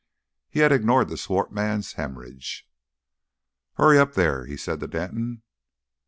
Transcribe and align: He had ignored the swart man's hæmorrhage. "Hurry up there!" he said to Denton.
He 0.49 0.61
had 0.61 0.71
ignored 0.71 1.09
the 1.09 1.15
swart 1.15 1.51
man's 1.53 1.93
hæmorrhage. 1.93 2.63
"Hurry 3.73 3.99
up 3.99 4.15
there!" 4.15 4.47
he 4.47 4.57
said 4.57 4.79
to 4.79 4.87
Denton. 4.87 5.43